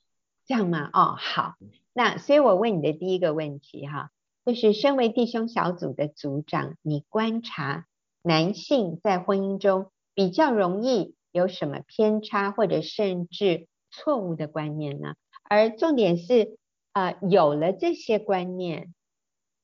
[0.46, 0.90] 这样吗？
[0.94, 1.54] 哦，好，
[1.94, 4.10] 那所以我问你的第一个问题哈，
[4.46, 7.86] 就是身为弟兄小组的组长，你观察
[8.24, 15.16] 男性在婚姻中比较容易有什么偏差或者甚至错误的观念呢？
[15.44, 16.58] 而重点是，
[16.94, 18.94] 呃，有了这些观念，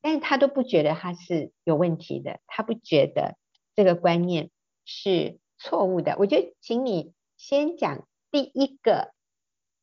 [0.02, 3.38] 但是他都不觉得他是有问题的，他不觉得
[3.74, 4.52] 这个观念
[4.86, 5.40] 是。
[5.60, 6.18] 错误的？
[6.20, 7.14] 我觉得请你
[7.46, 9.12] 先讲第一个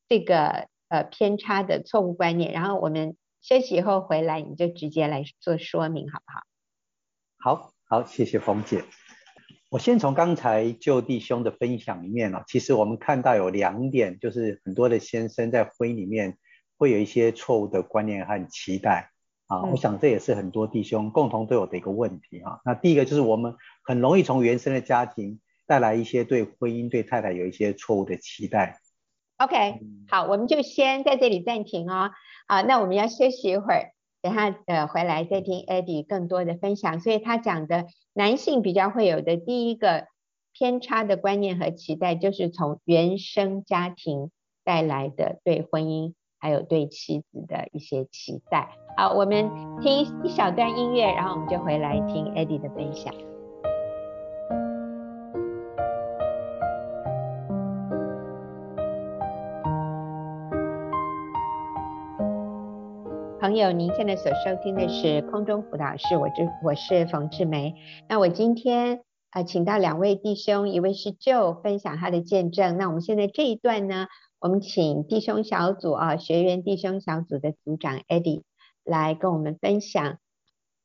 [0.08, 7.56] 这个呃偏差的错误观念，然后我们休息以后回来，你就直接来做说明，好不好？
[7.56, 8.82] 好，好，谢谢冯姐。
[9.68, 16.38] 我先从刚才就弟兄的分享里面啊，其实我们看到有两点，就是很多的先生在婚姻里面
[16.78, 19.10] 会有一些错误的观念和期待。
[19.48, 22.60] 啊，我想这也是很多弟兄共同都有的一个问题啊。
[22.64, 28.80] 那第一个就是我们很容易从原生的家庭带来一些对婚姻、对太太有一些错误的期待。
[29.38, 29.78] OK，
[30.08, 32.10] 好，我们就先在这里暂停哦。
[32.48, 36.98] 啊，那我们要休息一会儿，等下呃回来再听 Eddie 更多的分享。
[36.98, 40.08] 所以他讲的男性比较会有的第一个
[40.52, 44.32] 偏差的观念和期待，就是从原生家庭
[44.64, 46.14] 带来的对婚姻。
[46.42, 48.70] 还有对妻子的一些期待。
[48.96, 49.50] 好，我们
[49.82, 53.14] 听一小段音乐，然后我们就回来听 Eddie 的分享。
[63.50, 67.74] 朋友，您现在所收听的是空中辅导室，我是我是冯志梅。
[68.08, 68.98] 那我今天
[69.30, 72.78] 啊、呃，请到两位弟兄，一位是 Joe 分享他的见证。
[72.78, 74.06] 那我们现在这一段呢？
[74.38, 78.42] 我们请弟兄小组啊，学员弟兄小组的组长 Eddie
[78.84, 80.18] 来跟我们分享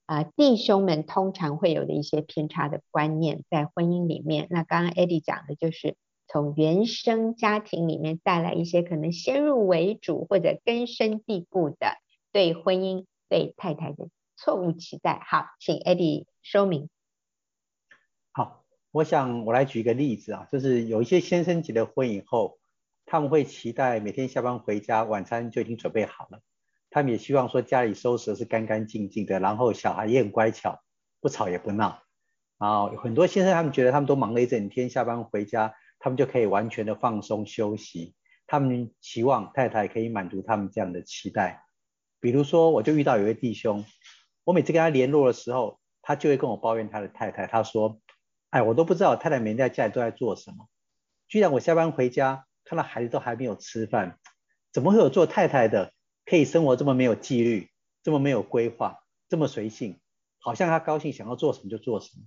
[0.08, 4.48] 啊，弟兄们通常会有的一些偏差的观念在婚姻里面。
[4.50, 5.96] 那刚刚 Eddie 讲的就是
[6.28, 11.98] 从原生家庭里面带来一些可能先入为主或者根深蒂固的
[12.36, 15.22] 对婚姻、对太太的错误期待。
[15.26, 16.90] 好，请 Eddie 说明。
[18.34, 22.60] 好，我想我来举一个例子啊，就是有一些先生结了婚以后。
[23.06, 26.42] 他们会期待每天下班回家，晚餐就已经准备好了。
[26.90, 30.82] 他们也希望说家里收拾的是干干净净的，然后小孩也很乖巧，
[31.22, 32.02] 不吵也不闹。
[32.58, 38.16] 然后很多先生他们觉得他们都忙了一整天，下班回家他们就可以完全的放松休息。
[38.48, 41.65] 他们期望太太可以满足他们这样的期待。
[42.26, 43.86] 比如说，我就遇到有一位弟兄，
[44.46, 47.46] 我每次跟他联络的时候，他就会跟我抱怨他的太太。
[47.46, 48.02] 他说
[48.50, 50.68] ：“哎，我都不知道太太每天在家里都在做什么，
[51.28, 54.18] 居然我下班回家。”看到孩子都还没有吃饭，
[54.74, 55.94] 怎么会有做太太的
[56.26, 57.70] 可以生活这么没有纪律，
[58.02, 60.00] 这么没有规划，这么随性，
[60.40, 62.24] 好像他高兴想要做什么就做什么。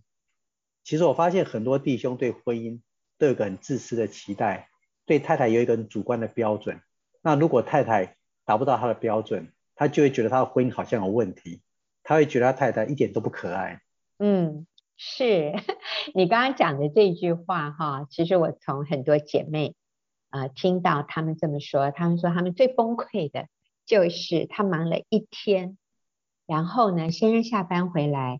[0.84, 2.82] 其实我发现很多弟兄对婚姻
[3.18, 4.68] 都有个很自私的期待，
[5.06, 6.80] 对太太有一个很主观的标准。
[7.20, 11.62] 那如果太太达不到他的标准，他就会觉得他的婚姻好像有问题，
[12.02, 13.80] 他会觉得他太太一点都不可爱。
[14.18, 15.54] 嗯，是
[16.14, 19.74] 你刚刚讲的这句话哈，其实我从很多姐妹。
[20.30, 23.46] 啊、呃，听到他们这么说，他们说他们最崩溃的
[23.86, 25.78] 就是他忙了一天，
[26.46, 28.38] 然后呢，先生下班回来，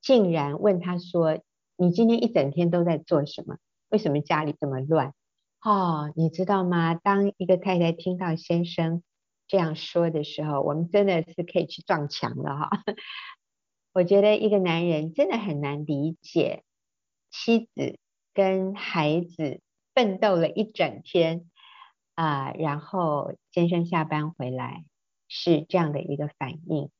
[0.00, 1.40] 竟然问他说
[1.76, 3.56] ：“你今天一整天都在做什么？
[3.88, 5.12] 为什么家里这么乱？”
[5.60, 6.94] 哦，你知道吗？
[6.94, 9.02] 当一个太太听到先生
[9.54, 12.70] 这样说的时候，我们真的是可以去撞墙了哈。
[13.92, 16.64] 我觉得一个男人真的很难理解
[17.30, 18.00] 妻子
[18.32, 19.60] 跟孩子。
[19.94, 21.48] 奋斗了一整天
[22.16, 24.84] 啊、然后先生下班回来
[25.28, 26.90] 是这样的一个反应，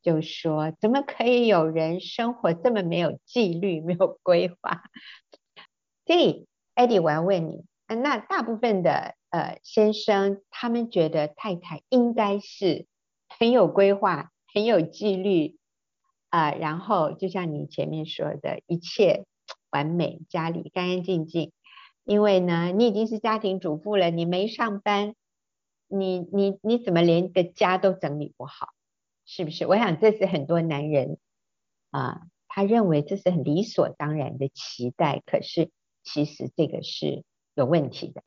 [0.00, 4.82] 就说怎么可以有人生活这么没有纪律、没有规划？
[6.06, 12.86] 所以，Eddie，我要问你，那大部分的呃先生，他们觉得太太应该是
[13.28, 15.56] 很有规划、很有纪律
[16.30, 19.24] 啊、然后就像你前面说的，一切
[19.70, 21.52] 完美，家里干干净净。
[22.04, 25.14] 因为呢，你已经是家庭主妇了，你没上班，
[25.88, 28.68] 你你你怎么连个家都整理不好，
[29.26, 29.66] 是不是？
[29.66, 31.18] 我想这是很多男人
[31.90, 35.70] 啊，他认为这是很理所当然的期待，可是
[36.02, 37.24] 其实这个是
[37.58, 38.22] 有问题的。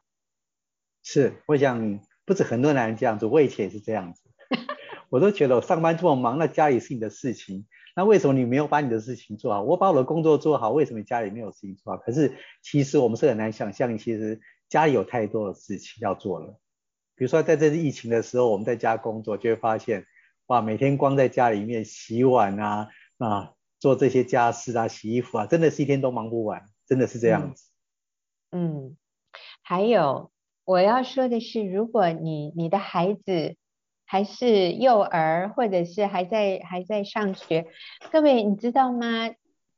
[1.03, 4.21] 是，我想不止很多男人这样子，我以前也是这样子，
[5.09, 7.65] 我都觉得我上班这么忙，那家里是你的事情。
[7.95, 9.63] 那为什么你没有把你的事情做好？
[9.63, 11.97] 我把我的工作做好，为什么家里没有事情做好？
[11.97, 16.59] 可是其实我们是很难想象，其实家里有太多的事情要做了。
[17.15, 20.05] 比如说在这次疫情的时候，我们在家工作，就会发现，
[20.47, 27.69] 哇，每天光在家里面洗碗啊啊，做这些家事啊，洗衣服啊，真的是一天都忙不完，真的是这样子。
[28.51, 28.97] 嗯，嗯，
[29.61, 30.31] 还有
[30.65, 33.55] 我要说的是，如果你你的孩子。
[34.03, 37.67] 还是幼儿，或者是还在还在上学，
[38.11, 39.29] 各位你知道吗？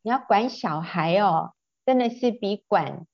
[0.01, 1.51] 你要管小孩哦，
[1.86, 3.05] 真的是比管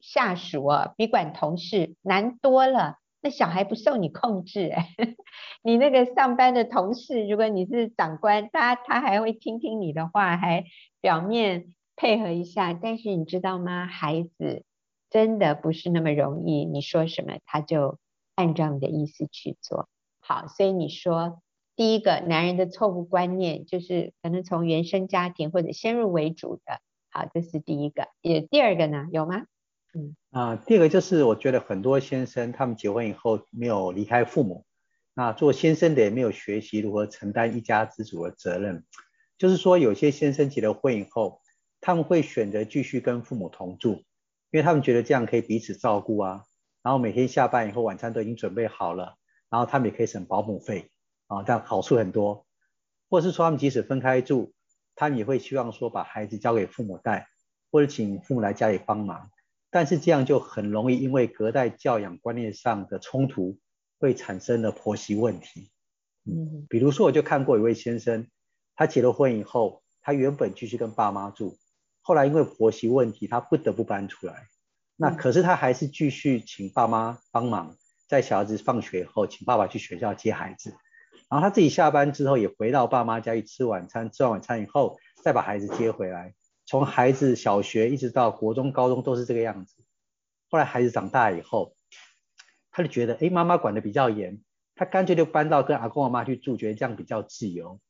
[0.00, 2.96] 下属哦，比管同事难多了。
[3.20, 4.72] 那小孩不受你控制，
[5.62, 10.64] 你那个上班的同事，如果你是长官，他他还会听听你的话，还
[11.00, 12.74] 表面配合一下。
[12.74, 13.86] 但是你知道吗？
[13.86, 14.64] 孩子
[15.16, 17.98] 真的不是那么容易，你说什么他就
[18.34, 19.88] 按照你的意思去做。
[20.20, 21.40] 好，所以你说
[21.74, 26.80] 第一个男人的错误观念就是可能从原生家庭或者先入为主的。
[27.08, 28.08] 好，这是第一个。
[28.20, 29.06] 也第二个呢？
[29.10, 29.46] 有吗？
[29.94, 34.66] 嗯啊，第二个就是我觉得很多先生他们结婚以后没有离开父母，
[35.14, 38.84] 那做先生的也没有学习如何承担一家之主的责任。
[39.38, 41.40] 就是说，有些先生结了婚以后，
[41.80, 44.02] 他们会选择继续跟父母同住，
[44.50, 46.44] 因为他们觉得这样可以彼此照顾啊，
[46.82, 49.16] 然后每天下班以后晚餐都已经准备好了，
[49.50, 50.90] 然后他们也可以省保姆费
[51.26, 52.46] 啊，这样好处很多。
[53.08, 54.52] 或是说他们即使分开住，
[54.94, 57.28] 他们也会希望说把孩子交给父母带，
[57.70, 59.30] 或者请父母来家里帮忙。
[59.70, 63.58] 但是这样就很容易因为隔代教养观念上的冲突，
[63.98, 65.70] 会产生了婆媳问题。
[66.24, 68.26] 嗯，比如说我就看过一位先生，
[68.74, 71.58] 他结了婚以后，他原本继续跟爸妈住，
[72.06, 74.46] 后来因为婆媳问题，他不得不搬出来。
[74.94, 77.74] 那可是他还是继续请爸妈帮忙，
[78.06, 80.70] 在小孩子放学以后，请爸爸去学校接孩子，
[81.28, 86.32] 然后他自己下班之后也回到爸妈家去吃晚餐，吃完晚餐以后再把孩子接回来。
[86.64, 89.82] 从孩子小学一直到国中、高中都是这个样子。
[90.48, 91.74] 后来孩子长大以后，
[92.70, 94.40] 他就觉得，哎，妈妈管得比较严，
[94.76, 97.80] 他干脆就搬到跟阿公阿妈去住，觉得这样比较自由。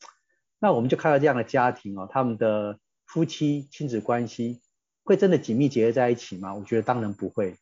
[0.58, 4.60] 那我们就看到这样的家庭哦，他们的夫妻亲子关系
[5.04, 6.54] 会真的紧密结合在一起吗？
[6.54, 7.56] 我觉得当然不会，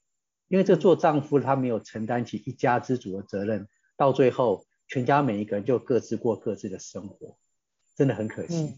[0.49, 7.37] 因为这做丈夫他没有承担起一家之主的责任，到最后全家每一个人就各自过各自的生活，
[7.95, 8.75] 真的很可惜。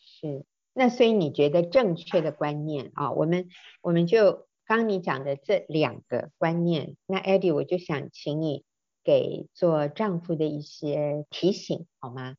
[0.00, 0.44] 是。
[0.74, 3.50] 那所以你觉得正确的观念啊，我们
[3.82, 8.64] 我们就刚你讲的这两个观念，那 Eddie 我就想请你
[9.04, 12.36] 给做丈夫的一些提醒好吗？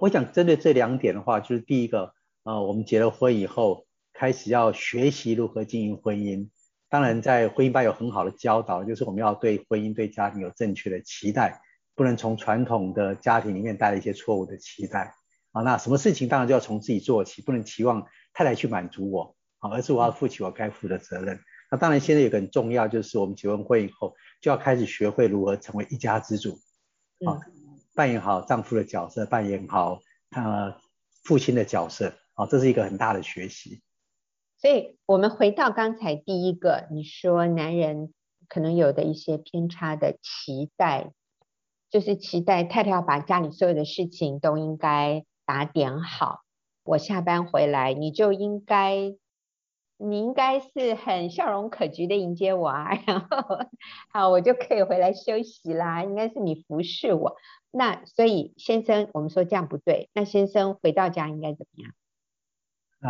[0.00, 2.12] 我想针对这两点的话，就是第一个，
[2.44, 6.48] 呃，我们结了婚以后，开始要学习如何经营婚姻。
[6.88, 11.60] 当然，在婚姻班有很好的教导，就是我们要对婚姻、对家庭有正确的期待，
[11.94, 15.14] 不能从传统的家庭里面带来一些错误的期待。
[15.52, 21.40] 啊，那什么事情当然就要从自己做起，不能期望太太去满足我，啊，而是我要负起我该负的责任。
[21.70, 26.60] 那当然，现在有个很重要，就是我们结完婚以后，就要开始学会如何成为一家之主，
[27.26, 27.40] 啊，
[27.96, 29.98] 扮演好丈夫的角色，扮演好
[30.30, 30.76] 呃
[31.24, 33.82] 父亲的角色，啊，这是一个很大的学习。
[34.58, 38.14] 所以，我们回到刚才第一个，你说男人
[38.48, 41.10] 可能有的一些偏差的期待，
[41.90, 45.24] 就是期待太太要把家里所有的事情都应该。
[45.48, 46.40] 打点好，
[46.82, 49.14] 我下班回来，你就应该，
[49.98, 53.26] 你应该是很笑容可掬的迎接我啊， 然后
[54.12, 56.02] 好，我就可以回来休息啦。
[56.02, 57.36] 应该是你服侍我，
[57.70, 61.92] 那所以先生，我们说这样不对，那先生回到家应该怎么样？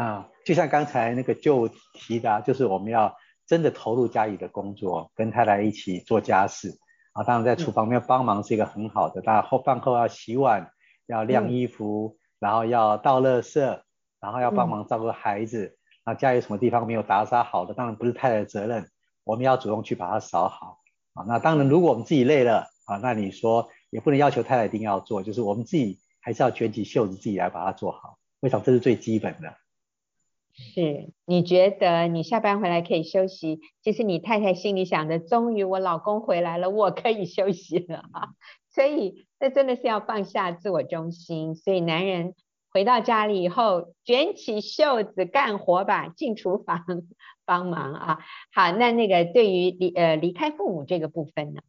[0.05, 3.17] 啊，就像刚才那个就提的，就是我们要
[3.47, 6.79] 真的投入家里的工作，跟太太一起做家事
[7.13, 7.23] 啊。
[7.25, 10.71] 当然在厨房里面帮忙是一个很好的，当然后饭后要洗碗，
[11.07, 12.17] 要晾衣服。
[12.17, 13.81] 嗯然后要倒垃圾，
[14.21, 15.79] 然后要帮忙照顾孩子。
[16.07, 18.89] 那、家里有什么地方没有打扫好的，当然不是太太的责任，
[19.25, 20.79] 我们要主动去把它扫好。
[21.15, 28.19] 啊，那当然，如果我们自己累了啊，那你说也不能要求太太一定要做，就是我们自己还是要卷起袖子自己来把它做好。
[28.41, 29.55] 我想这是最基本的。
[30.55, 38.05] 是，你觉得你下班回来可以休息，其实你太太心里想的，终于我老公回来了，我可以休息了。
[38.73, 41.55] 所以，这真的是要放下自我中心。
[41.55, 42.35] 所以，男人
[42.77, 46.85] 回到家里以后，卷起袖子干活吧，进厨房
[47.47, 48.19] 帮忙啊。
[48.53, 51.63] 好，那那个对于离呃离开父母这个部分呢？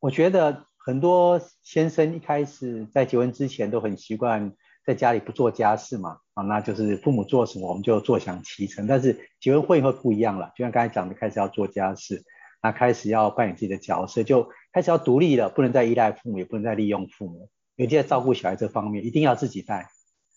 [0.00, 4.52] 我觉得很多先生一开始在结婚之前都很习惯
[4.84, 8.86] 在家里不做家事嘛，啊，那就是父母做什么我们就坐享其成。
[8.86, 12.22] 但是结婚会以后不一样了，就像刚才讲的，开始要做家事。
[12.62, 17.48] 那开始要扮演自己的角色，就开始要独立了，不能再依赖父母，也不能再利用父母。
[17.76, 19.88] 尤其在照顾小孩这方面，一定要自己带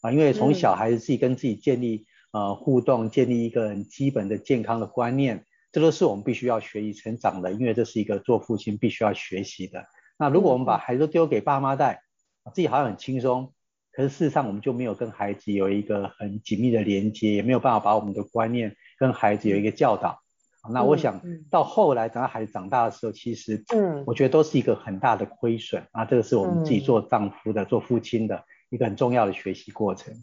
[0.01, 9.85] 啊，因为从小孩子自己跟自己建立呃互动，建立一个很基本的健康的观念，这都是我们必须要学习成长的，因为这是一个做父亲必须要学习的。
[10.17, 12.01] 那如果我们把孩子都丢给爸妈带，
[12.53, 13.53] 自己好像很轻松，
[13.91, 20.19] 可是事实上我们就没有跟孩子有一个很紧密的连接，也没有办法把我们的观念跟孩子有一个教导。
[20.71, 26.05] 那我想到后来等到孩子长大的时候，其实，嗯，我觉得都是一个很大的亏损啊。
[26.05, 30.13] 这个是我们自己做丈夫的、做父亲的一个很重要的学习过程。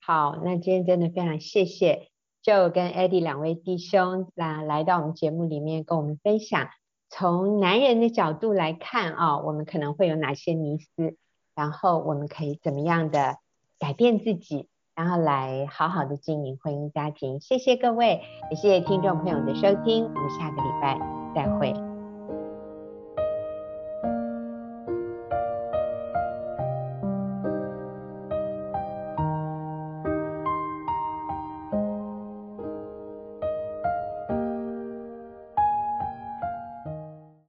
[0.00, 2.08] 好，那今天真的非常谢谢
[2.42, 6.68] Joe 跟 Eddie 两位弟兄来来到我们节目里面跟我们分享，
[7.08, 11.16] 从男人的角度来看啊，我们可能会有哪些迷思，
[11.54, 13.38] 然后我们可以怎么样的
[13.78, 17.40] 改变自己，然后来好好的经营婚姻家庭。
[17.40, 18.20] 谢谢各位，
[18.50, 20.98] 也谢谢听众朋友的收听，我们下个礼拜
[21.34, 21.93] 再会。